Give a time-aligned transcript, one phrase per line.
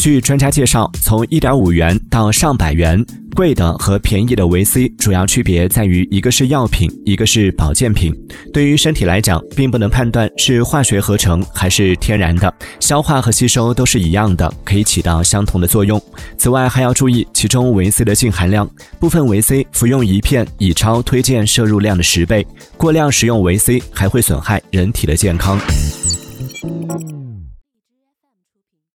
[0.00, 3.04] 据专家介绍从一点五元到上百元
[3.36, 8.10] 贵的和便宜的维 c 主要区别在于一个是药品一个是保健品。
[8.50, 12.50] 对于身体来讲并不能判断是化学合成还是天然的
[12.80, 16.00] 消化和吸收都是一样的可以起到相同的作用。
[16.38, 18.66] 此外还要注意其中维 c 的净含量
[18.98, 22.46] 部分维 c 服用一片已超推荐摄入量的十倍
[22.78, 25.60] 过量食用维 c 还会损害人体的健康。